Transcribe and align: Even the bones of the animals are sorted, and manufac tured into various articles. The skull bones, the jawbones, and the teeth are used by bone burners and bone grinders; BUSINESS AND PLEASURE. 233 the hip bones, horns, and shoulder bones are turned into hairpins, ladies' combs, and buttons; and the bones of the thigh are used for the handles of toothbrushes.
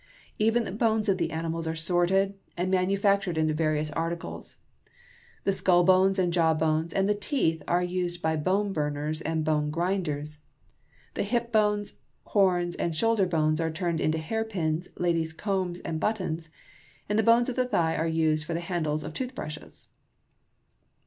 Even 0.39 0.63
the 0.63 0.71
bones 0.71 1.07
of 1.09 1.19
the 1.19 1.29
animals 1.29 1.67
are 1.67 1.75
sorted, 1.75 2.33
and 2.57 2.73
manufac 2.73 3.21
tured 3.21 3.37
into 3.37 3.53
various 3.53 3.91
articles. 3.91 4.55
The 5.43 5.51
skull 5.51 5.83
bones, 5.83 6.17
the 6.17 6.25
jawbones, 6.25 6.91
and 6.91 7.07
the 7.07 7.13
teeth 7.13 7.61
are 7.67 7.83
used 7.83 8.19
by 8.19 8.35
bone 8.35 8.73
burners 8.73 9.21
and 9.21 9.45
bone 9.45 9.69
grinders; 9.69 10.39
BUSINESS 11.13 11.33
AND 11.33 11.51
PLEASURE. 11.51 11.51
233 11.51 11.93
the 11.93 11.93
hip 11.93 12.31
bones, 12.31 12.33
horns, 12.33 12.75
and 12.77 12.97
shoulder 12.97 13.27
bones 13.27 13.61
are 13.61 13.69
turned 13.69 14.01
into 14.01 14.17
hairpins, 14.17 14.87
ladies' 14.97 15.33
combs, 15.33 15.79
and 15.81 15.99
buttons; 15.99 16.49
and 17.07 17.19
the 17.19 17.21
bones 17.21 17.47
of 17.47 17.55
the 17.55 17.65
thigh 17.67 17.95
are 17.95 18.07
used 18.07 18.43
for 18.43 18.55
the 18.55 18.59
handles 18.59 19.03
of 19.03 19.13
toothbrushes. 19.13 19.89